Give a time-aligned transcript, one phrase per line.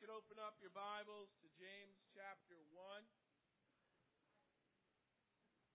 [0.00, 3.04] could open up your Bibles to James chapter 1.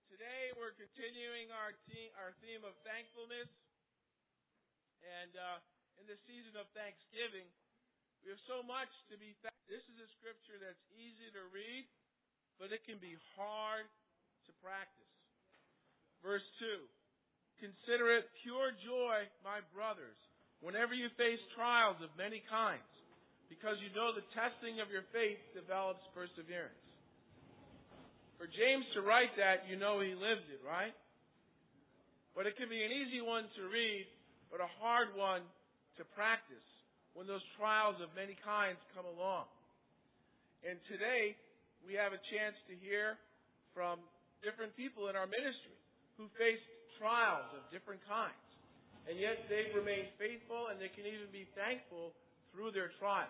[0.10, 1.78] Today we're continuing our,
[2.18, 3.46] our theme of thankfulness.
[5.06, 5.62] And uh,
[6.02, 7.46] in the season of Thanksgiving,
[8.26, 9.70] we have so much to be thankful.
[9.70, 11.86] This is a scripture that's easy to read,
[12.58, 13.86] but it can be hard
[14.50, 15.14] to practice.
[16.26, 20.18] Verse 2 Consider it pure joy, my brothers,
[20.58, 22.97] whenever you face trials of many kinds,
[23.48, 26.78] because you know the testing of your faith develops perseverance.
[28.38, 30.94] For James to write that, you know he lived it, right?
[32.38, 34.06] But it can be an easy one to read,
[34.54, 35.42] but a hard one
[35.98, 36.70] to practice
[37.18, 39.50] when those trials of many kinds come along.
[40.62, 41.34] And today,
[41.82, 43.18] we have a chance to hear
[43.74, 43.98] from
[44.46, 45.74] different people in our ministry
[46.22, 46.66] who faced
[47.02, 48.38] trials of different kinds.
[49.10, 52.14] And yet they've remained faithful and they can even be thankful
[52.58, 53.30] through their trials.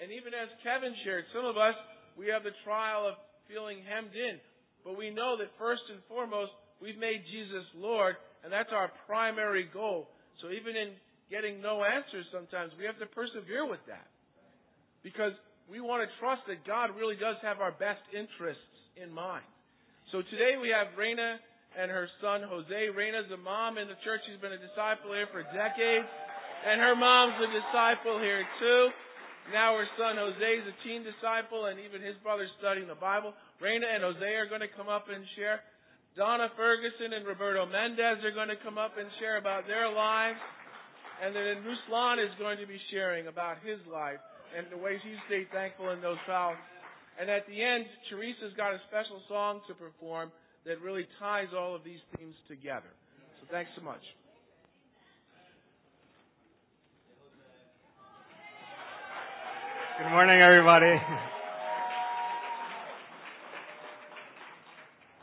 [0.00, 1.76] And even as Kevin shared, some of us,
[2.16, 4.40] we have the trial of feeling hemmed in.
[4.88, 9.68] But we know that first and foremost, we've made Jesus Lord, and that's our primary
[9.68, 10.08] goal.
[10.40, 10.96] So even in
[11.28, 14.08] getting no answers sometimes, we have to persevere with that.
[15.04, 15.36] Because
[15.68, 18.64] we want to trust that God really does have our best interests
[18.96, 19.46] in mind.
[20.10, 21.36] So today we have Raina
[21.76, 22.80] and her son Jose.
[22.96, 24.24] Raina's a mom in the church.
[24.24, 26.08] She's been a disciple here for decades.
[26.62, 28.82] And her mom's a disciple here too.
[29.50, 33.34] Now her son Jose is a teen disciple, and even his brother's studying the Bible.
[33.58, 35.58] Raina and Jose are going to come up and share.
[36.14, 40.38] Donna Ferguson and Roberto Mendez are going to come up and share about their lives.
[41.18, 44.22] And then Ruslan is going to be sharing about his life
[44.54, 46.58] and the ways he stayed thankful in those trials.
[47.18, 50.30] And at the end, Teresa's got a special song to perform
[50.66, 52.92] that really ties all of these themes together.
[53.40, 54.02] So thanks so much.
[59.98, 60.96] Good morning, everybody.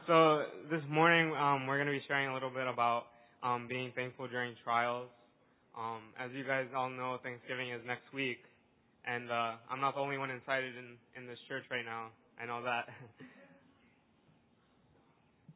[0.05, 3.05] So this morning, um, we're going to be sharing a little bit about
[3.41, 5.09] um, being thankful during trials.
[5.77, 8.37] Um, as you guys all know, Thanksgiving is next week,
[9.05, 12.07] and uh, I'm not the only one excited in, in this church right now.
[12.41, 12.85] I know that.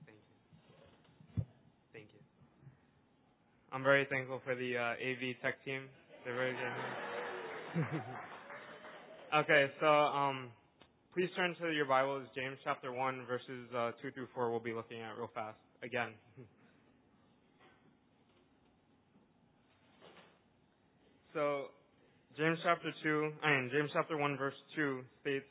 [0.08, 1.44] Thank you.
[1.94, 2.22] Thank you.
[3.72, 5.84] I'm very thankful for the uh, AV tech team.
[6.26, 8.02] They're very good.
[9.34, 10.50] Okay, so um,
[11.12, 14.74] please turn to your Bibles, James chapter 1, verses uh, 2 through 4, we'll be
[14.74, 16.10] looking at real fast again.
[21.34, 21.64] so,
[22.38, 25.50] James chapter 2, I mean, James chapter 1, verse 2 states,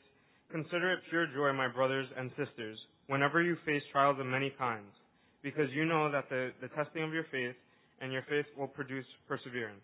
[0.49, 4.95] Consider it pure joy, my brothers and sisters, whenever you face trials of many kinds,
[5.41, 7.55] because you know that the, the testing of your faith
[7.99, 9.83] and your faith will produce perseverance.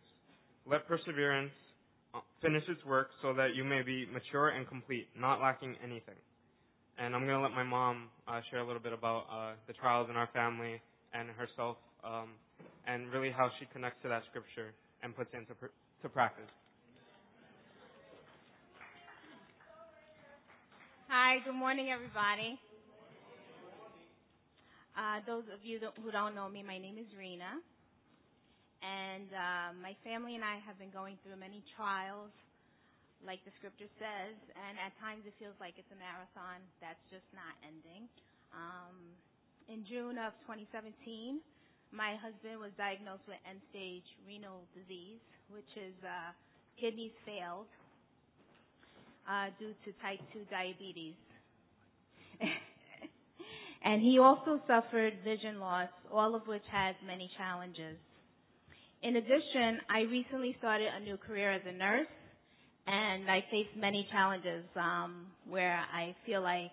[0.66, 1.52] Let perseverance
[2.42, 6.18] finish its work so that you may be mature and complete, not lacking anything.
[6.98, 9.74] And I'm going to let my mom uh, share a little bit about uh, the
[9.74, 10.82] trials in our family
[11.14, 12.30] and herself, um,
[12.88, 16.50] and really how she connects to that scripture and puts it into pr- to practice.
[21.10, 22.60] Hi, good morning, everybody.
[24.98, 27.60] Uh, those of you who don't know me, my name is Rena.
[28.80, 32.32] And uh, my family and I have been going through many trials,
[33.20, 37.28] like the scripture says, and at times it feels like it's a marathon that's just
[37.36, 38.08] not ending.
[38.56, 38.96] Um,
[39.68, 41.44] in June of 2017,
[41.92, 45.20] my husband was diagnosed with end stage renal disease,
[45.52, 46.32] which is uh,
[46.80, 47.68] kidneys failed
[49.28, 51.20] uh, due to type 2 diabetes.
[53.84, 57.98] and he also suffered vision loss, all of which has many challenges.
[59.02, 62.08] In addition, I recently started a new career as a nurse,
[62.86, 66.72] and I face many challenges um, where I feel like,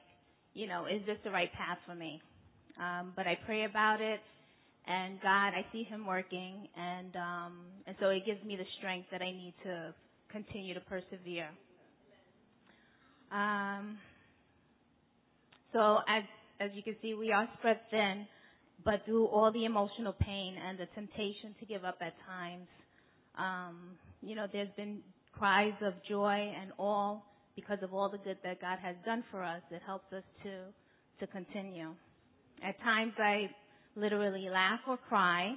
[0.53, 2.21] you know, is this the right path for me?
[2.81, 4.19] Um, but I pray about it,
[4.89, 7.53] and God, I see Him working, and um,
[7.87, 9.95] and so it gives me the strength that I need to
[10.31, 11.49] continue to persevere.
[13.31, 13.99] Um,
[15.73, 16.25] so as
[16.61, 18.27] as you can see, we are spread thin
[18.85, 22.67] but through all the emotional pain and the temptation to give up at times,
[23.39, 25.01] um, you know, there's been
[25.33, 27.25] cries of joy and all
[27.55, 29.63] because of all the good that God has done for us.
[29.71, 30.61] It helps us to
[31.19, 31.95] to continue.
[32.63, 33.49] At times, I
[33.95, 35.55] literally laugh or cry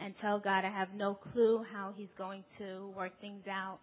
[0.00, 3.78] and tell God I have no clue how He's going to work things out,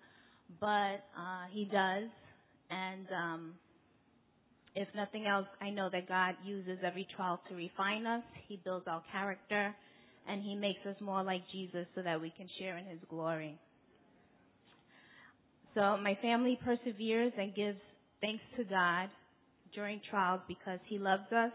[0.60, 2.10] but uh, He does,
[2.72, 3.54] and um,
[4.78, 8.22] if nothing else, I know that God uses every trial to refine us.
[8.48, 9.76] He builds our character
[10.30, 13.58] and He makes us more like Jesus so that we can share in His glory.
[15.74, 17.80] So my family perseveres and gives
[18.22, 19.10] thanks to God
[19.74, 21.52] during trials because He loves us.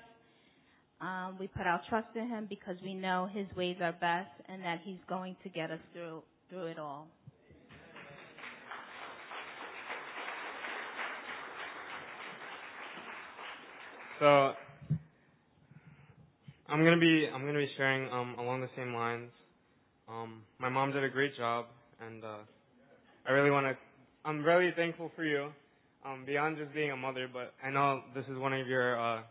[1.00, 4.62] Um, we put our trust in Him because we know His ways are best and
[4.64, 7.06] that He's going to get us through through it all.
[14.22, 14.52] So
[16.68, 19.32] I'm gonna be I'm gonna be sharing um, along the same lines.
[20.08, 21.66] Um, my mom did a great job,
[22.00, 22.36] and uh,
[23.26, 23.76] I really want to.
[24.24, 25.48] I'm really thankful for you,
[26.06, 27.26] um, beyond just being a mother.
[27.32, 29.22] But I know this is one of your uh,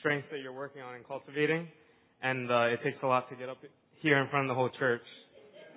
[0.00, 1.68] strengths that you're working on and cultivating,
[2.20, 3.58] and uh, it takes a lot to get up
[4.00, 5.06] here in front of the whole church.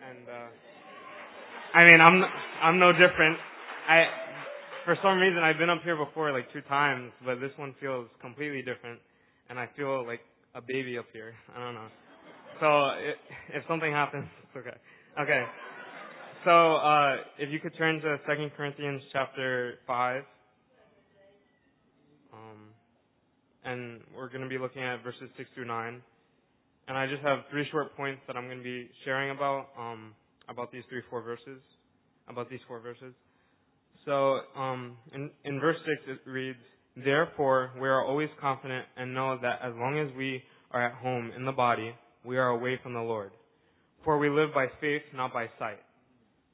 [0.10, 2.24] And uh, I mean, I'm
[2.64, 3.38] I'm no different.
[3.88, 4.06] I
[4.86, 8.08] for some reason I've been up here before like two times, but this one feels
[8.22, 9.00] completely different,
[9.50, 10.22] and I feel like
[10.54, 11.34] a baby up here.
[11.56, 11.88] I don't know.
[12.62, 14.78] So if something happens, it's okay.
[15.20, 15.44] Okay.
[16.46, 20.24] So uh, if you could turn to Second Corinthians chapter five,
[22.32, 22.70] um,
[23.66, 26.02] and we're going to be looking at verses six through nine,
[26.88, 30.14] and I just have three short points that I'm going to be sharing about um,
[30.48, 31.60] about these three four verses,
[32.30, 33.16] about these four verses.
[34.06, 36.60] So um, in, in verse 6 it reads,
[36.96, 41.32] Therefore we are always confident and know that as long as we are at home
[41.36, 41.94] in the body,
[42.24, 43.32] we are away from the Lord.
[44.04, 45.80] For we live by faith, not by sight.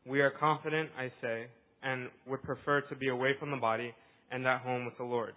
[0.06, 1.48] We are confident, I say,
[1.84, 3.94] and would prefer to be away from the body
[4.32, 5.34] and at home with the Lord.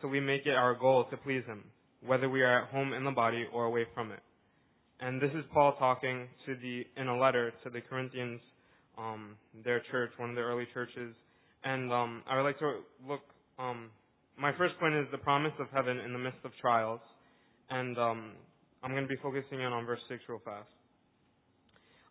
[0.00, 1.64] So we make it our goal to please Him,
[2.04, 4.20] whether we are at home in the body or away from it.
[5.00, 8.40] And this is Paul talking to the in a letter to the Corinthians,
[8.98, 11.14] um, their church, one of the early churches
[11.64, 13.20] and um, I would like to look.
[13.58, 13.90] Um,
[14.38, 17.00] my first point is the promise of heaven in the midst of trials,
[17.68, 18.32] and um,
[18.82, 20.68] I'm going to be focusing in on verse six real fast.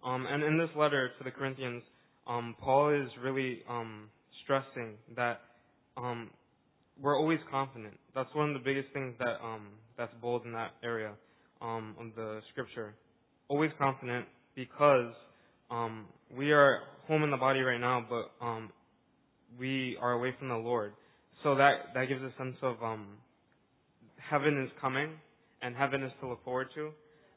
[0.06, 1.84] Um, and in this letter to the Corinthians,
[2.28, 4.10] um, Paul is really um,
[4.44, 5.42] stressing that
[7.02, 7.94] we're always confident.
[8.14, 9.38] That's one of the biggest things that
[9.98, 11.12] that's bold in that area
[11.62, 11.84] of
[12.16, 12.94] the scripture.
[13.48, 14.26] Always confident
[14.56, 15.14] because
[16.38, 18.46] we are home in the body right now, but
[19.58, 20.94] we are away from the Lord.
[21.44, 23.08] So that that gives a sense of um,
[24.18, 25.12] heaven is coming
[25.62, 26.92] and heaven is to look forward to.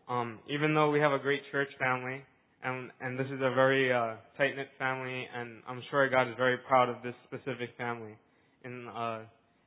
[0.09, 2.23] Um, even though we have a great church family
[2.62, 6.35] and and this is a very uh, tight knit family, and I'm sure God is
[6.37, 8.17] very proud of this specific family
[8.65, 9.20] in uh,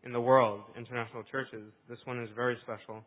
[0.03, 1.63] in the world, international churches.
[1.89, 3.03] This one is very special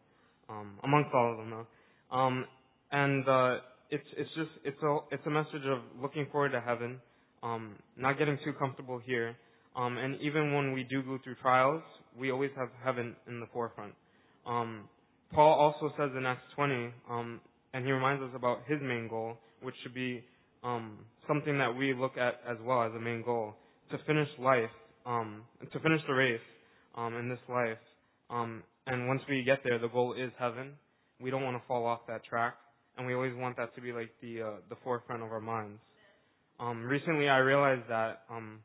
[0.48, 2.16] um, amongst all of them, though.
[2.16, 2.44] Um,
[2.92, 3.56] and uh,
[3.90, 7.00] it's it's just it's a it's a message of looking forward to heaven
[7.42, 9.36] um, not getting too comfortable here.
[9.76, 11.82] Um, and even when we do go through trials,
[12.18, 13.92] we always have heaven in the forefront.
[14.46, 14.88] Um,
[15.32, 17.40] Paul also says in Acts 20, um,
[17.74, 20.24] and he reminds us about his main goal, which should be
[20.64, 23.54] um, something that we look at as well as a main goal,
[23.90, 24.70] to finish life,
[25.06, 25.42] um,
[25.72, 26.40] to finish the race
[26.96, 27.78] um, in this life.
[28.30, 30.72] Um, and once we get there, the goal is heaven.
[31.20, 32.54] We don't want to fall off that track,
[32.96, 35.80] and we always want that to be like the uh, the forefront of our minds.
[36.60, 38.60] Um, recently, I realized that, um,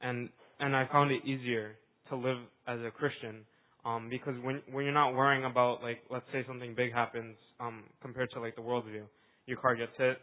[0.00, 0.28] and
[0.60, 1.76] and I found it easier
[2.08, 3.44] to live as a Christian
[3.84, 7.84] um, because when when you're not worrying about like let's say something big happens um,
[8.00, 9.02] compared to like the worldview,
[9.46, 10.18] your car gets hit,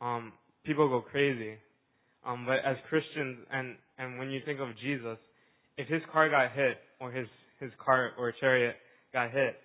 [0.00, 0.32] um,
[0.64, 1.54] people go crazy.
[2.26, 5.18] Um, but as Christians, and and when you think of Jesus,
[5.76, 7.28] if his car got hit or his
[7.60, 8.74] his car or chariot
[9.12, 9.56] got hit,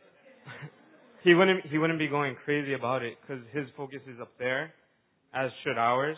[1.23, 4.73] he wouldn't he wouldn't be going crazy about it because his focus is up there,
[5.33, 6.17] as should ours.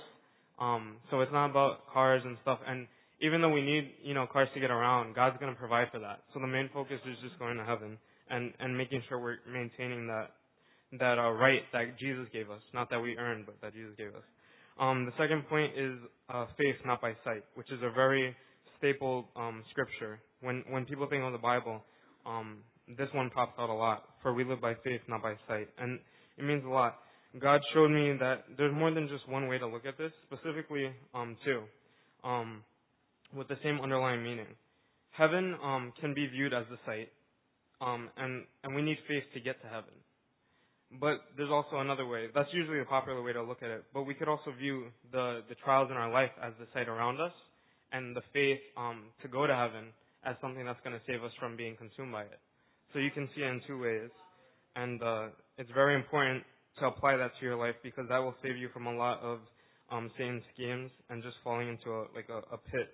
[0.62, 2.60] Um, so it's not about cars and stuff.
[2.68, 2.88] And
[3.20, 6.00] even though we need, you know, cars to get around, God's going to provide for
[6.00, 6.22] that.
[6.34, 7.98] So the main focus is just going to heaven
[8.30, 10.32] and, and making sure we're maintaining that,
[11.00, 12.62] that uh, right that Jesus gave us.
[12.74, 14.24] Not that we earned, but that Jesus gave us.
[14.80, 15.98] Um, the second point is
[16.30, 18.36] uh, faith, not by sight, which is a very
[18.77, 20.20] staple um, scripture.
[20.41, 21.84] When when people think of the Bible,
[22.25, 22.60] um,
[22.98, 24.03] this one pops out a lot.
[24.22, 26.00] For we live by faith, not by sight, and
[26.38, 26.96] it means a lot.
[27.39, 30.91] God showed me that there's more than just one way to look at this, specifically
[31.13, 31.61] um, two,
[32.25, 32.63] um,
[33.33, 34.47] with the same underlying meaning.
[35.11, 37.09] Heaven um, can be viewed as the site,
[37.79, 39.95] um, and and we need faith to get to heaven.
[41.00, 42.27] But there's also another way.
[42.35, 43.85] That's usually a popular way to look at it.
[43.93, 47.21] But we could also view the the trials in our life as the site around
[47.21, 47.33] us,
[47.93, 49.85] and the faith um, to go to heaven
[50.25, 52.39] as something that's going to save us from being consumed by it.
[52.91, 54.09] So you can see it in two ways,
[54.75, 56.43] and uh, it's very important
[56.80, 59.40] to apply that to your life because that will save you from a lot of
[59.92, 62.94] um, Satan's schemes and just falling into a, like a, a pit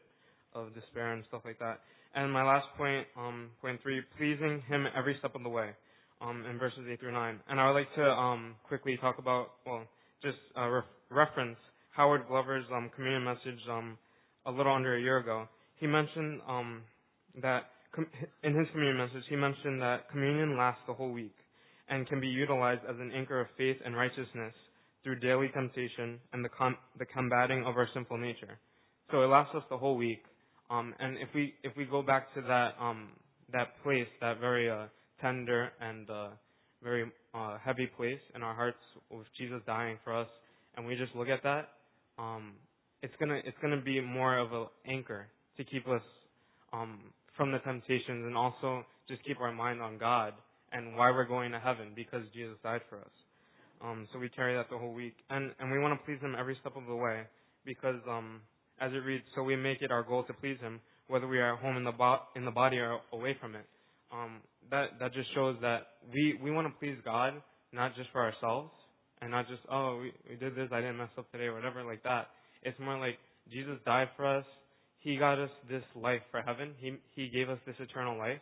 [0.54, 1.80] of despair and stuff like that.
[2.16, 5.70] And my last point, um, point three, pleasing Him every step of the way,
[6.22, 7.40] um, in verses eight through nine.
[7.48, 9.84] And I would like to um, quickly talk about, well,
[10.24, 10.82] just uh, re-
[11.12, 11.58] reference
[11.92, 13.98] Howard Glover's um, communion message um,
[14.46, 16.82] a little under a year ago, he mentioned um,
[17.42, 18.08] that com-
[18.44, 21.36] in his communion message, he mentioned that communion lasts the whole week
[21.90, 24.54] and can be utilized as an anchor of faith and righteousness
[25.04, 28.60] through daily temptation and the, com- the combating of our sinful nature.
[29.12, 30.24] So it lasts us the whole week.
[30.70, 33.10] Um, and if we if we go back to that um,
[33.54, 34.88] that place, that very uh,
[35.22, 36.28] tender and uh,
[36.84, 38.78] very uh, heavy place in our hearts
[39.10, 40.28] with Jesus dying for us,
[40.76, 41.70] and we just look at that,
[42.20, 42.54] um,
[43.02, 46.02] it's gonna it's gonna be more of an anchor to keep us
[46.74, 47.00] um,
[47.38, 50.34] from the temptations and also just keep our mind on God
[50.72, 53.12] and why we're going to heaven because Jesus died for us.
[53.82, 56.36] Um, so we carry that the whole week, and and we want to please Him
[56.38, 57.24] every step of the way
[57.66, 58.42] because um,
[58.80, 61.54] as it reads, so we make it our goal to please Him, whether we are
[61.54, 63.66] at home in the bo- in the body or away from it.
[64.12, 65.82] Um, that that just shows that
[66.12, 67.34] we we want to please God,
[67.72, 68.72] not just for ourselves,
[69.22, 71.84] and not just oh we we did this, I didn't mess up today, or whatever
[71.84, 72.30] like that.
[72.64, 73.20] It's more like
[73.52, 74.46] Jesus died for us.
[75.00, 76.74] He got us this life for heaven.
[76.80, 78.42] He He gave us this eternal life.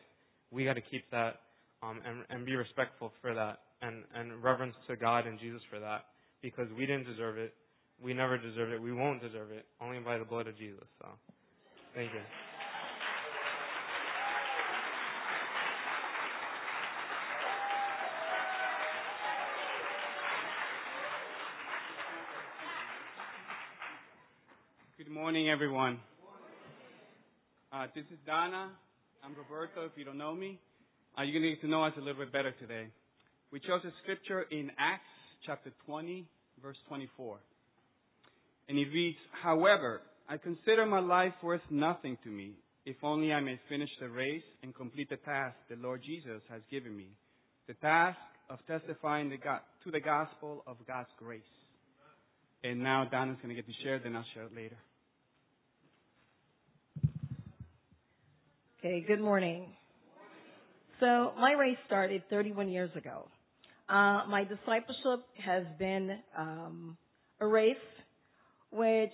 [0.49, 1.41] We got to keep that
[1.83, 5.79] um, and and be respectful for that and and reverence to God and Jesus for
[5.79, 6.05] that
[6.41, 7.53] because we didn't deserve it.
[8.01, 8.81] We never deserved it.
[8.81, 10.83] We won't deserve it only by the blood of Jesus.
[10.99, 11.07] So,
[11.93, 12.19] thank you.
[24.97, 25.99] Good morning, everyone.
[27.71, 28.71] Uh, this is Donna.
[29.23, 29.85] I'm Roberto.
[29.85, 30.59] If you don't know me,
[31.17, 32.87] uh, you're going to get to know us a little bit better today.
[33.51, 35.03] We chose a scripture in Acts
[35.45, 36.27] chapter 20,
[36.61, 37.37] verse 24.
[38.67, 42.53] And it reads, However, I consider my life worth nothing to me,
[42.85, 46.61] if only I may finish the race and complete the task the Lord Jesus has
[46.69, 47.07] given me,
[47.67, 48.17] the task
[48.49, 51.41] of testifying to the gospel of God's grace.
[52.63, 54.77] And now Donna's going to get to share, then I'll share it later.
[58.79, 59.67] Okay, good morning.
[60.99, 63.27] So my race started 31 years ago.
[63.89, 66.97] Uh, my discipleship has been um,
[67.39, 67.75] a race
[68.71, 69.11] which,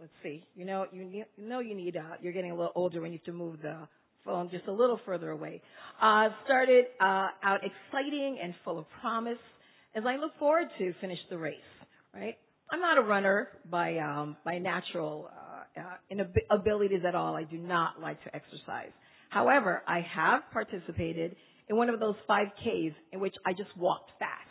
[0.00, 2.72] let's see, you know, you, need, you know you need, uh, you're getting a little
[2.74, 3.88] older when you have to move the
[4.24, 5.60] phone just a little further away.
[6.00, 9.38] Uh, started uh, out exciting and full of promise
[9.94, 11.56] as I look forward to finish the race,
[12.14, 12.36] right?
[12.70, 15.28] I'm not a runner by um, by natural
[15.76, 17.36] uh, uh, abilities at all.
[17.36, 18.90] I do not like to exercise.
[19.34, 21.34] However, I have participated
[21.68, 24.48] in one of those 5Ks in which I just walked fast,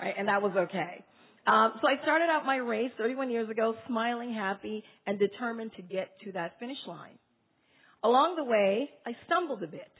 [0.00, 0.14] right?
[0.16, 1.04] And that was okay.
[1.46, 5.82] Um, so I started out my race 31 years ago, smiling, happy, and determined to
[5.82, 7.18] get to that finish line.
[8.02, 9.92] Along the way, I stumbled a bit,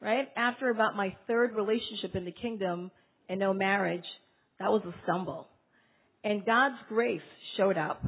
[0.00, 0.28] right?
[0.36, 2.92] After about my third relationship in the kingdom
[3.28, 4.06] and no marriage,
[4.60, 5.48] that was a stumble.
[6.22, 7.20] And God's grace
[7.56, 8.04] showed up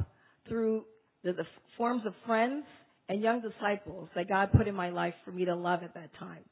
[0.47, 0.85] through
[1.25, 1.45] the, the
[1.77, 2.63] forms of friends
[3.09, 6.09] and young disciples that God put in my life for me to love at that
[6.19, 6.43] time.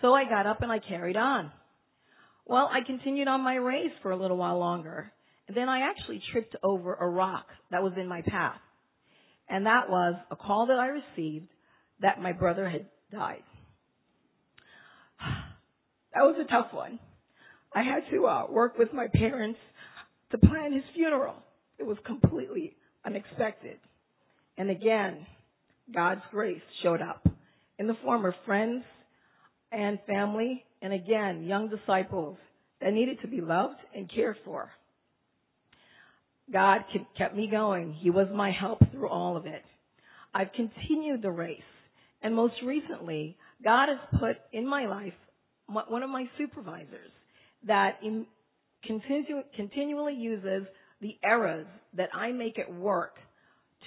[0.00, 1.50] So I got up and I carried on.
[2.44, 5.12] Well, I continued on my race for a little while longer.
[5.46, 8.60] And then I actually tripped over a rock that was in my path.
[9.48, 11.48] And that was a call that I received
[12.00, 13.42] that my brother had died.
[16.14, 16.98] That was a tough one.
[17.74, 19.58] I had to uh, work with my parents
[20.30, 21.36] to plan his funeral.
[21.78, 23.78] It was completely unexpected.
[24.58, 25.26] And again,
[25.94, 27.26] God's grace showed up
[27.78, 28.84] in the form of friends
[29.70, 32.36] and family, and again, young disciples
[32.80, 34.70] that needed to be loved and cared for.
[36.52, 36.80] God
[37.16, 37.94] kept me going.
[37.94, 39.62] He was my help through all of it.
[40.34, 41.60] I've continued the race.
[42.22, 45.14] And most recently, God has put in my life
[45.66, 47.10] one of my supervisors
[47.66, 48.26] that in,
[48.84, 50.66] continue, continually uses
[51.00, 53.14] the errors that I make at work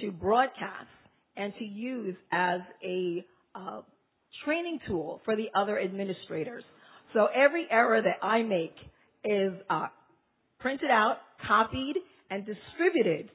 [0.02, 0.88] to broadcast
[1.38, 3.82] and to use as a uh,
[4.44, 6.64] training tool for the other administrators.
[7.14, 8.76] So every error that I make
[9.24, 9.88] is uh,
[10.60, 11.96] printed out, copied,
[12.30, 13.30] and distributed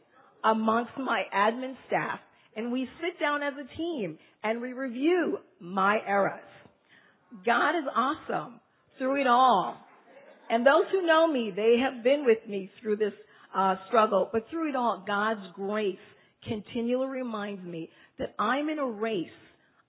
[0.45, 2.19] amongst my admin staff.
[2.57, 6.41] And we sit down as a team and we review my errors.
[7.47, 8.61] God is awesome
[8.99, 9.77] through it all.
[10.49, 13.13] And those who know me, they have been with me through this
[13.57, 14.29] uh, struggle.
[14.33, 15.97] But through it all, God's grace
[16.47, 19.27] continually reminds me that I'm in a race.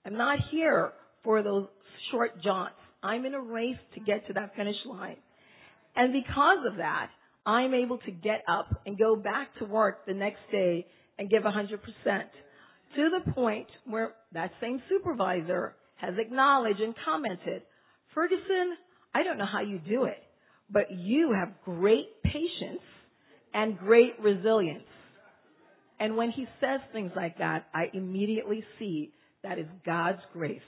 [0.04, 0.92] I'm not here
[1.24, 1.66] for those
[2.10, 2.76] short jaunts.
[3.02, 5.16] I'm in a race to get to that finish line.
[5.96, 7.10] And because of that,
[7.44, 10.86] I'm able to get up and go back to work the next day
[11.18, 11.78] and give 100%
[12.96, 17.62] to the point where that same supervisor has acknowledged and commented,
[18.14, 18.76] Ferguson,
[19.14, 20.22] I don't know how you do it,
[20.70, 22.82] but you have great patience
[23.54, 24.84] and great resilience.
[26.00, 30.60] And when he says things like that, I immediately see that is God's grace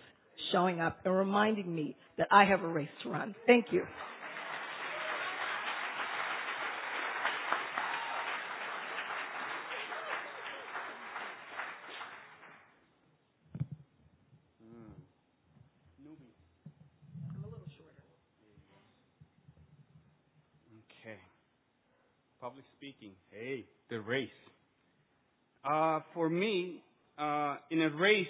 [0.52, 3.34] showing up and reminding me that I have a race to run.
[3.46, 3.82] Thank you.
[14.60, 14.92] Hmm.
[21.02, 21.18] Okay.
[22.40, 23.12] Public speaking.
[23.30, 24.28] Hey, the race.
[25.64, 26.82] Uh, for me,
[27.18, 28.26] uh, in a race,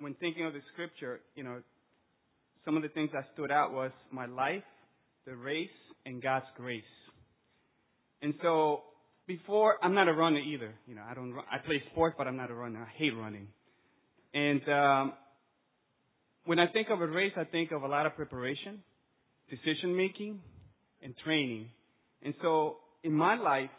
[0.00, 1.60] when thinking of the scripture, you know,
[2.64, 4.64] some of the things that stood out was my life,
[5.26, 5.68] the race,
[6.04, 6.82] and God's grace.
[8.22, 8.82] And so,
[9.28, 10.74] before, I'm not a runner either.
[10.86, 12.82] You know, I don't, run, I play sports, but I'm not a runner.
[12.82, 13.46] I hate running.
[14.34, 15.12] And, um,
[16.46, 18.82] when I think of a race, I think of a lot of preparation,
[19.50, 20.40] decision making,
[21.02, 21.68] and training.
[22.22, 23.70] And so, in my life,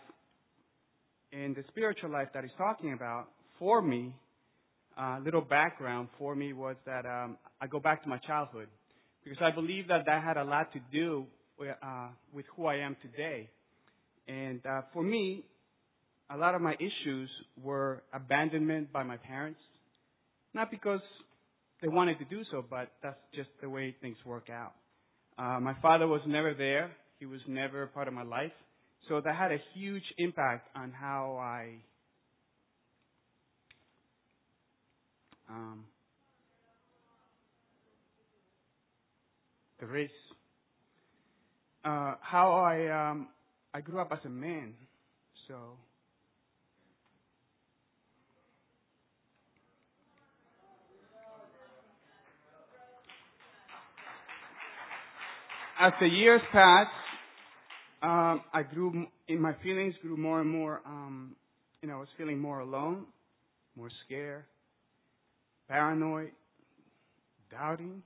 [1.31, 3.27] in the spiritual life that he's talking about,
[3.59, 4.15] for me,
[4.97, 8.67] uh, little background for me was that um, I go back to my childhood
[9.23, 11.25] because I believe that that had a lot to do
[11.59, 13.49] with, uh, with who I am today.
[14.27, 15.43] And uh, for me,
[16.29, 17.29] a lot of my issues
[17.61, 19.59] were abandonment by my parents,
[20.53, 20.99] not because
[21.81, 24.73] they wanted to do so, but that's just the way things work out.
[25.37, 28.51] Uh, my father was never there; he was never a part of my life,
[29.07, 31.75] so that had a huge impact on how I
[35.49, 35.85] um,
[39.79, 40.09] the race.
[41.85, 43.27] Uh, how I um,
[43.73, 44.73] I grew up as a man,
[45.47, 45.55] so.
[55.79, 56.89] As the years passed,
[58.01, 61.35] um, I grew, in my feelings grew more and more, um,
[61.81, 63.05] you know, I was feeling more alone,
[63.75, 64.43] more scared,
[65.67, 66.31] paranoid,
[67.51, 68.01] doubting.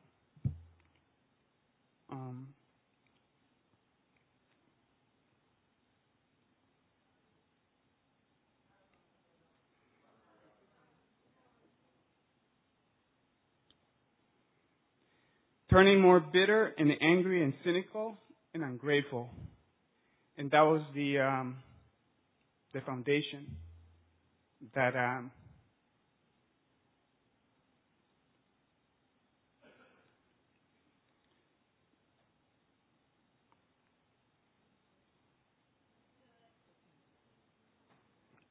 [2.11, 2.47] Um,
[15.71, 18.17] turning more bitter and angry and cynical
[18.53, 19.29] and ungrateful.
[20.37, 21.57] And that was the um,
[22.73, 23.57] the foundation
[24.73, 25.31] that um,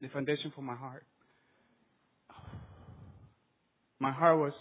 [0.00, 1.04] the foundation for my heart.
[3.98, 4.52] My heart was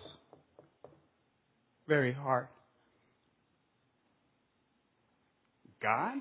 [1.87, 2.47] very hard.
[5.81, 6.19] God?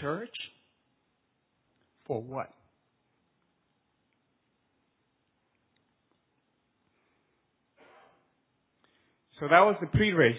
[0.00, 0.34] Church?
[2.06, 2.50] For what?
[9.40, 10.36] So that was the pre-race.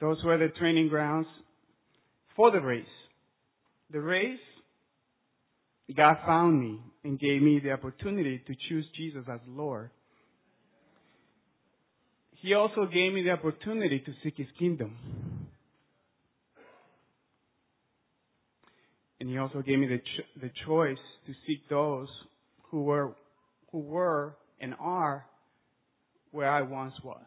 [0.00, 1.26] Those were the training grounds
[2.34, 2.84] for the race.
[3.92, 4.38] The race
[5.96, 9.90] God found me and gave me the opportunity to choose Jesus as Lord.
[12.36, 14.96] He also gave me the opportunity to seek His kingdom.
[19.20, 22.08] And He also gave me the, ch- the choice to seek those
[22.70, 23.14] who were,
[23.70, 25.26] who were and are
[26.30, 27.20] where I once was.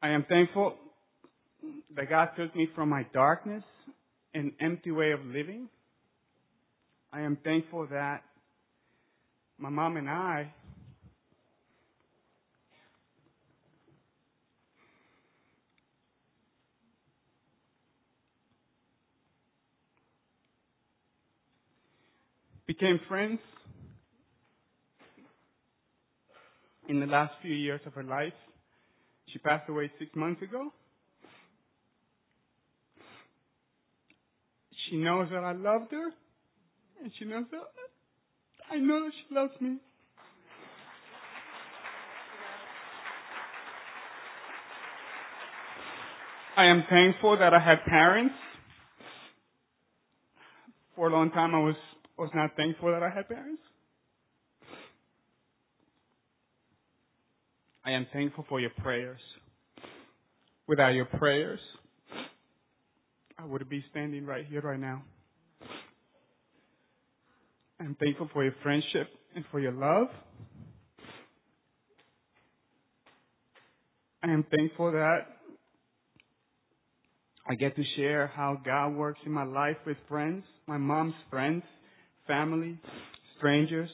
[0.00, 0.74] I am thankful
[1.96, 3.64] that God took me from my darkness
[4.32, 5.68] and empty way of living.
[7.12, 8.22] I am thankful that
[9.58, 10.52] my mom and I
[22.68, 23.40] became friends
[26.86, 28.34] in the last few years of her life.
[29.32, 30.70] She passed away six months ago.
[34.88, 36.10] She knows that I loved her,
[37.02, 37.60] and she knows that
[38.70, 39.78] I know that she loves me.
[46.56, 48.34] I am thankful that I had parents.
[50.96, 51.76] For a long time, I was
[52.18, 53.62] was not thankful that I had parents.
[57.84, 59.20] I am thankful for your prayers.
[60.66, 61.60] Without your prayers,
[63.38, 65.02] I would be standing right here right now.
[67.80, 70.08] I'm thankful for your friendship and for your love.
[74.22, 75.20] I am thankful that
[77.48, 81.62] I get to share how God works in my life with friends, my mom's friends,
[82.28, 82.78] family,
[83.38, 83.90] strangers.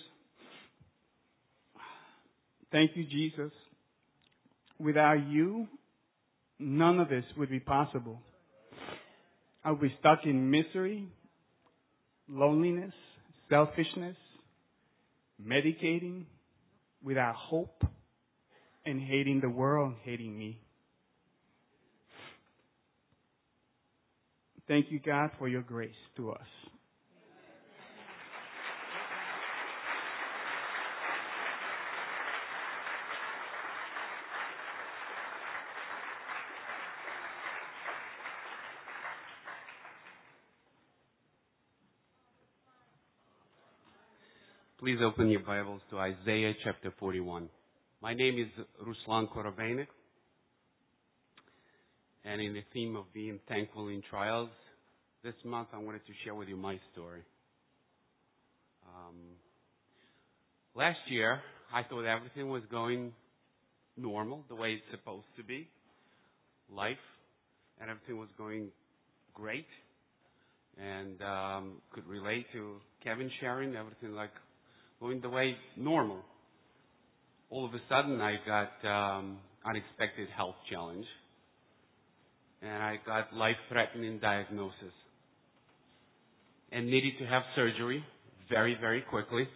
[2.70, 3.52] Thank you, Jesus.
[4.78, 5.66] Without you,
[6.58, 8.20] none of this would be possible.
[9.64, 11.08] I would be stuck in misery,
[12.28, 12.92] loneliness,
[13.48, 14.16] selfishness,
[15.42, 16.24] medicating
[17.02, 17.84] without hope,
[18.84, 20.60] and hating the world, hating me.
[24.68, 26.73] Thank you, God, for your grace to us.
[44.84, 47.48] Please open your Bibles to Isaiah chapter 41.
[48.02, 49.86] My name is Ruslan Korobeinik,
[52.22, 54.50] and in the theme of being thankful in trials,
[55.22, 57.22] this month I wanted to share with you my story.
[58.86, 59.16] Um,
[60.74, 61.40] last year,
[61.72, 63.14] I thought everything was going
[63.96, 65.66] normal, the way it's supposed to be,
[66.70, 66.98] life,
[67.80, 68.68] and everything was going
[69.32, 69.64] great,
[70.76, 74.32] and um, could relate to Kevin sharing everything like
[75.00, 76.20] going the way normal.
[77.50, 81.06] All of a sudden, I got um, unexpected health challenge,
[82.62, 84.94] and I got life-threatening diagnosis,
[86.72, 88.02] and needed to have surgery
[88.48, 89.46] very, very quickly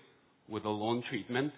[0.48, 1.52] with a long treatment.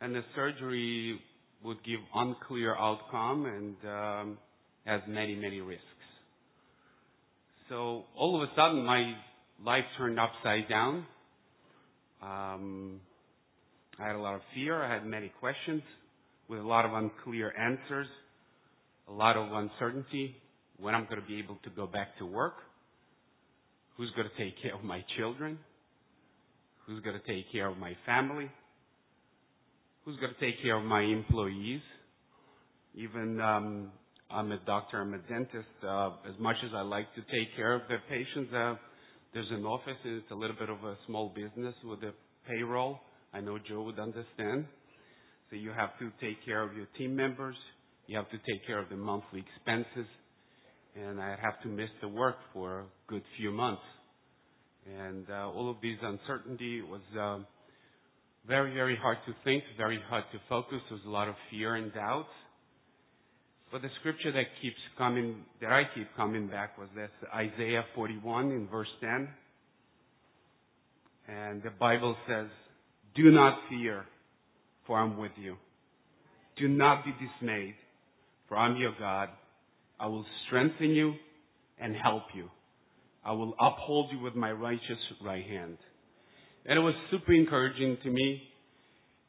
[0.00, 1.20] And the surgery
[1.64, 4.38] would give unclear outcome and um,
[4.84, 5.82] has many, many risks.
[7.68, 9.14] So all of a sudden, my
[9.64, 11.06] life turned upside down
[12.22, 13.00] um,
[13.98, 14.82] I had a lot of fear.
[14.82, 15.82] I had many questions
[16.48, 18.06] with a lot of unclear answers,
[19.08, 20.36] a lot of uncertainty
[20.78, 22.54] when I'm going to be able to go back to work,
[23.96, 25.58] who's going to take care of my children,
[26.86, 28.50] who's going to take care of my family,
[30.04, 31.80] who's going to take care of my employees.
[32.94, 33.90] Even um,
[34.30, 35.68] I'm a doctor, I'm a dentist.
[35.82, 38.74] Uh, as much as I like to take care of the patients, uh,
[39.32, 39.96] there's an office.
[40.04, 42.12] And it's a little bit of a small business with a
[42.48, 43.00] payroll.
[43.32, 44.66] I know Joe would understand.
[45.50, 47.56] So you have to take care of your team members.
[48.06, 50.10] You have to take care of the monthly expenses.
[50.94, 53.82] And I have to miss the work for a good few months.
[54.86, 57.38] And uh, all of these uncertainty was uh,
[58.46, 60.78] very, very hard to think, very hard to focus.
[60.88, 62.26] There was a lot of fear and doubt.
[63.72, 68.52] But the scripture that keeps coming, that I keep coming back was this Isaiah 41
[68.52, 69.28] in verse 10.
[71.28, 72.46] And the Bible says,
[73.16, 74.04] Do not fear,
[74.86, 75.56] for I'm with you.
[76.56, 77.74] Do not be dismayed,
[78.48, 79.28] for I'm your God.
[79.98, 81.14] I will strengthen you
[81.78, 82.48] and help you.
[83.24, 85.78] I will uphold you with my righteous right hand.
[86.64, 88.42] And it was super encouraging to me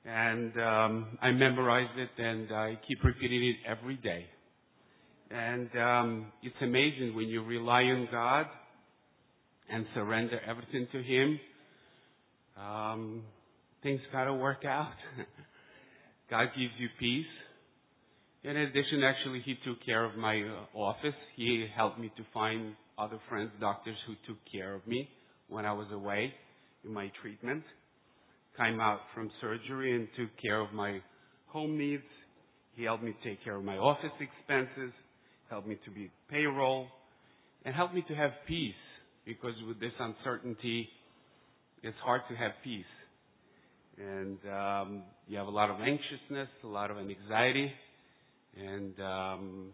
[0.07, 4.25] and um, I memorized it and I keep repeating it every day.
[5.29, 8.45] And um, it's amazing when you rely on God
[9.69, 11.39] and surrender everything to Him.
[12.57, 13.23] Um,
[13.83, 14.93] things gotta work out.
[16.29, 17.25] God gives you peace.
[18.43, 21.15] In addition, actually, He took care of my uh, office.
[21.35, 25.09] He helped me to find other friends, doctors who took care of me
[25.49, 26.33] when I was away
[26.85, 27.63] in my treatment
[28.57, 30.99] came out from surgery and took care of my
[31.47, 32.03] home needs.
[32.75, 34.93] He helped me take care of my office expenses,
[35.49, 36.87] helped me to be payroll,
[37.65, 38.73] and helped me to have peace
[39.25, 40.87] because with this uncertainty,
[41.83, 42.85] it's hard to have peace.
[43.97, 47.71] And um, you have a lot of anxiousness, a lot of anxiety,
[48.55, 49.67] and um,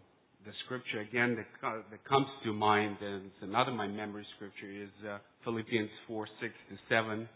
[0.45, 4.89] the scripture again that, that comes to mind, and it's another my memory scripture is
[5.07, 7.27] uh, Philippians 4, 6 to 7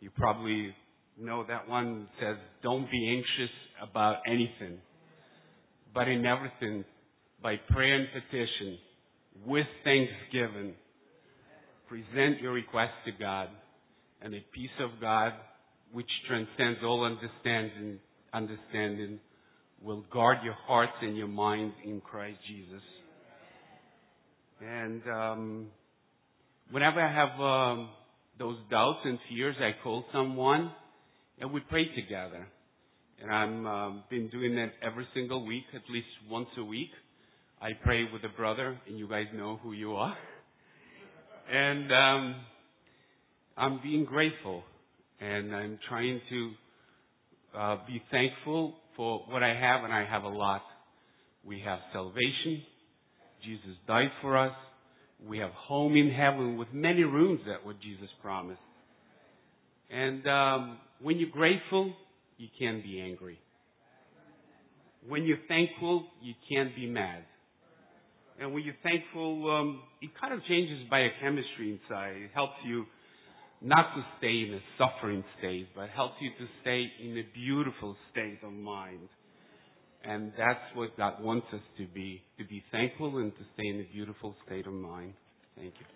[0.00, 0.74] you probably
[1.18, 4.78] know that one says, don't be anxious about anything,
[5.94, 6.84] but in everything,
[7.42, 8.78] by prayer and petition,
[9.46, 10.74] with thanksgiving,
[11.88, 13.48] present your request to God,
[14.22, 15.32] and the peace of God,
[15.92, 17.98] which transcends all understanding,
[18.32, 19.18] understanding,
[19.82, 22.82] will guard your hearts and your minds in Christ Jesus.
[24.62, 25.66] And um,
[26.70, 27.88] whenever I have um,
[28.40, 30.72] those doubts and fears, I call someone
[31.38, 32.46] and we pray together.
[33.22, 36.88] And I'm um, been doing that every single week, at least once a week.
[37.60, 40.16] I pray with a brother, and you guys know who you are.
[41.52, 42.36] And um,
[43.56, 44.62] I'm being grateful,
[45.20, 46.50] and I'm trying to
[47.58, 50.62] uh, be thankful for what I have, and I have a lot.
[51.44, 52.62] We have salvation,
[53.44, 54.52] Jesus died for us.
[55.28, 58.60] We have home in heaven with many rooms that what Jesus promised.
[59.90, 61.92] And um, when you're grateful,
[62.38, 63.38] you can't be angry.
[65.06, 67.24] When you're thankful, you can't be mad.
[68.40, 72.16] And when you're thankful, um, it kind of changes biochemistry inside.
[72.16, 72.86] It helps you
[73.60, 77.96] not to stay in a suffering state, but helps you to stay in a beautiful
[78.10, 79.08] state of mind.
[80.04, 83.80] And that's what God wants us to be, to be thankful and to stay in
[83.80, 85.12] a beautiful state of mind.
[85.56, 85.86] Thank you.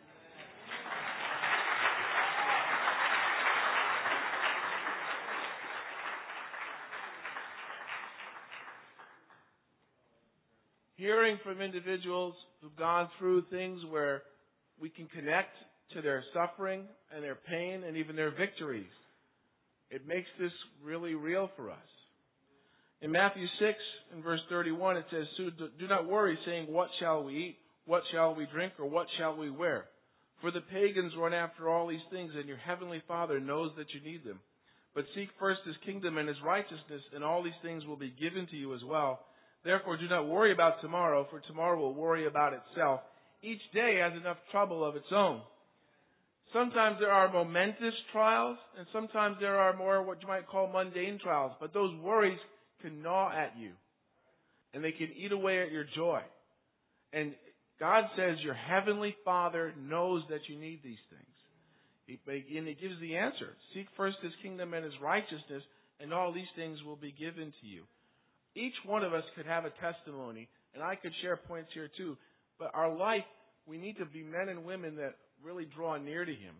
[10.96, 14.22] Hearing from individuals who've gone through things where
[14.80, 15.54] we can connect
[15.92, 16.82] to their suffering
[17.14, 18.86] and their pain and even their victories.
[19.90, 21.78] It makes this really real for us.
[23.04, 23.78] In Matthew 6
[24.14, 27.56] and verse 31, it says, so Do not worry, saying, What shall we eat?
[27.84, 28.72] What shall we drink?
[28.78, 29.84] Or what shall we wear?
[30.40, 34.00] For the pagans run after all these things, and your heavenly Father knows that you
[34.00, 34.40] need them.
[34.94, 38.46] But seek first his kingdom and his righteousness, and all these things will be given
[38.46, 39.20] to you as well.
[39.66, 43.00] Therefore, do not worry about tomorrow, for tomorrow will worry about itself.
[43.42, 45.42] Each day has enough trouble of its own.
[46.54, 51.18] Sometimes there are momentous trials, and sometimes there are more what you might call mundane
[51.22, 51.52] trials.
[51.60, 52.38] But those worries
[52.84, 53.70] can gnaw at you,
[54.74, 56.20] and they can eat away at your joy.
[57.12, 57.32] And
[57.80, 61.24] God says your heavenly Father knows that you need these things.
[62.06, 63.56] And He gives the answer.
[63.72, 65.62] Seek first His kingdom and His righteousness,
[66.00, 67.82] and all these things will be given to you.
[68.54, 72.16] Each one of us could have a testimony, and I could share points here too.
[72.58, 73.24] But our life,
[73.66, 76.54] we need to be men and women that really draw near to Him.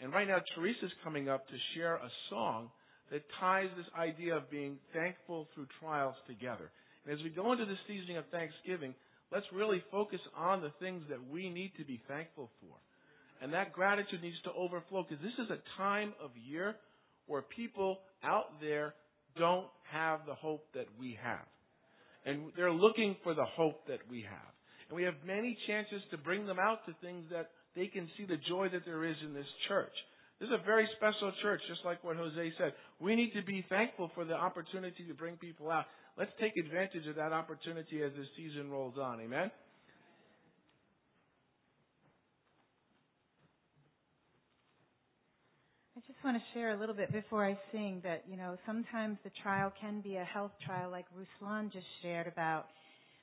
[0.00, 2.70] And right now, Teresa's coming up to share a song
[3.10, 6.70] that ties this idea of being thankful through trials together.
[7.04, 8.94] And as we go into this season of Thanksgiving,
[9.32, 12.76] let's really focus on the things that we need to be thankful for.
[13.40, 16.74] And that gratitude needs to overflow because this is a time of year
[17.26, 18.94] where people out there
[19.38, 21.46] don't have the hope that we have.
[22.26, 24.52] And they're looking for the hope that we have.
[24.88, 28.24] And we have many chances to bring them out to things that they can see
[28.24, 29.92] the joy that there is in this church.
[30.40, 32.72] This is a very special church, just like what Jose said.
[33.00, 35.86] We need to be thankful for the opportunity to bring people out.
[36.16, 39.20] Let's take advantage of that opportunity as this season rolls on.
[39.20, 39.50] Amen?
[45.96, 49.18] I just want to share a little bit before I sing that, you know, sometimes
[49.24, 52.66] the trial can be a health trial like Ruslan just shared about.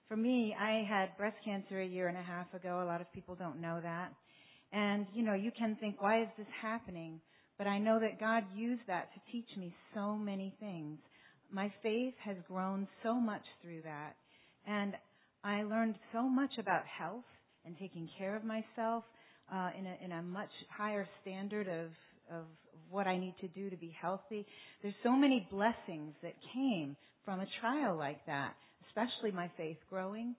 [0.10, 2.84] For me, I had breast cancer a year and a half ago.
[2.84, 4.12] A lot of people don't know that.
[4.76, 7.22] And, you know, you can think, why is this happening?
[7.58, 11.00] But I know that God used that to teach me so many things.
[11.50, 14.18] My faith has grown so much through that.
[14.68, 14.94] And
[15.46, 17.24] I learned so much about health
[17.66, 19.06] and taking care of myself
[19.50, 21.92] uh, in, a, in a much higher standard of,
[22.30, 22.44] of
[22.90, 24.46] what I need to do to be healthy.
[24.82, 28.56] There's so many blessings that came from a trial like that,
[28.90, 30.36] especially my faith growing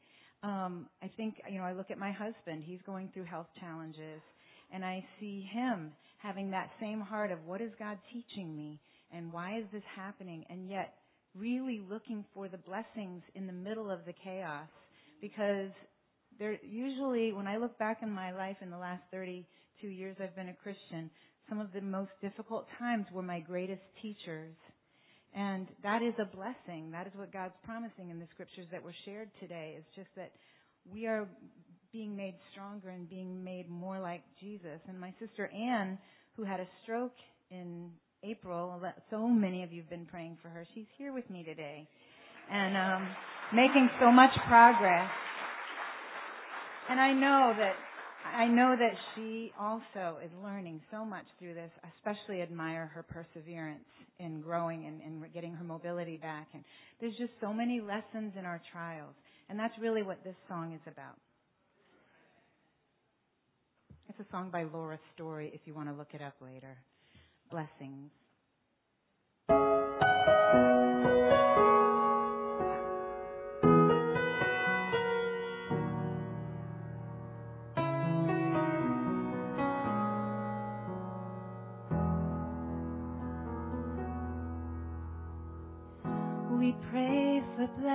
[0.47, 4.23] um, I think, you know, I look at my husband, he's going through health challenges,
[4.73, 8.79] and I see him having that same heart of what is God teaching me
[9.13, 10.95] and why is this happening, and yet
[11.35, 14.69] really looking for the blessings in the middle of the chaos
[15.21, 15.71] because
[16.39, 20.37] there usually when I look back in my life in the last 32 years I've
[20.37, 21.11] been a Christian,
[21.49, 24.55] some of the most difficult times were my greatest teachers.
[25.37, 26.91] And that is a blessing.
[26.93, 29.75] That is what God's promising in the scriptures that were shared today.
[29.77, 30.33] It's just that
[30.91, 31.29] we are
[31.93, 34.81] being made stronger and being made more like Jesus.
[34.89, 35.99] And my sister Anne,
[36.37, 37.15] who had a stroke
[37.51, 37.91] in
[38.25, 40.67] April, so many of you have been praying for her.
[40.75, 41.87] She's here with me today
[42.51, 43.09] and um,
[43.55, 45.11] making so much progress.
[46.89, 47.75] And I know that
[48.35, 51.71] I know that she also is learning so much through this.
[51.85, 53.85] I especially admire her perseverance
[54.19, 56.49] in growing and, and getting her mobility back.
[56.55, 56.65] And
[57.01, 59.15] there's just so many lessons in our trials.
[59.49, 61.17] And that's really what this song is about.
[64.09, 66.77] It's a song by Laura Story if you want to look it up later.
[67.51, 68.11] Blessings.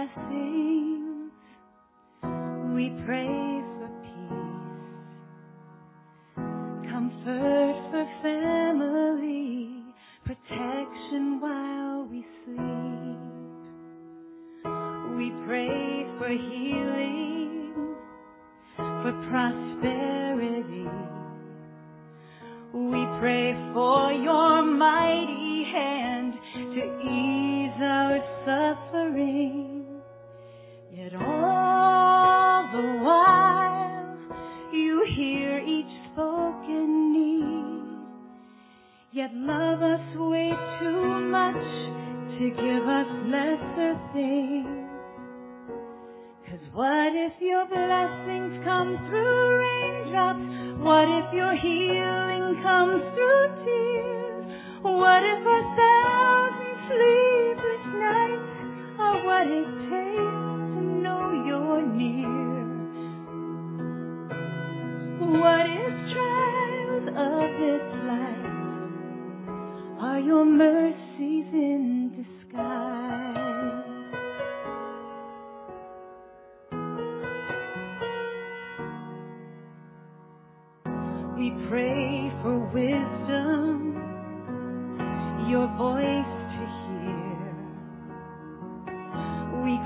[0.01, 1.31] Blessings.
[2.73, 3.60] We pray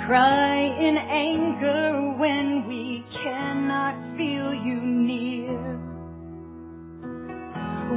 [0.07, 5.57] cry in anger when we cannot feel you near.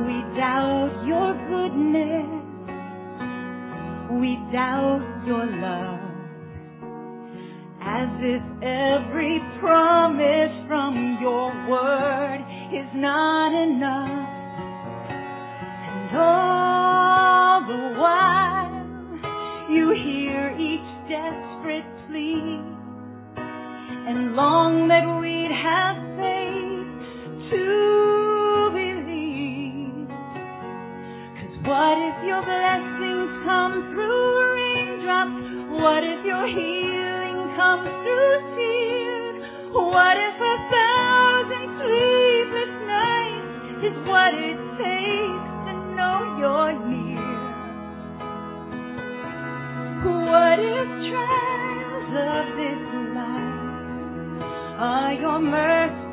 [0.06, 2.28] We doubt your goodness,
[4.20, 6.08] we doubt your love.
[7.80, 12.40] As if every promise from your word
[12.72, 14.28] is not enough.
[15.88, 18.48] And all the while
[19.70, 22.60] you hear each desperate plea
[23.40, 26.92] and long that we'd have faith
[27.48, 27.64] to
[28.76, 30.04] believe.
[31.32, 34.20] Cause what if your blessings come through
[34.52, 35.80] raindrops?
[35.80, 39.36] What if your healing comes through tears?
[39.72, 47.07] What if a thousand sleepless nights is what it takes to know you're near?
[50.08, 52.82] What if trials of this
[53.14, 54.42] life?
[54.80, 56.07] Are your mercies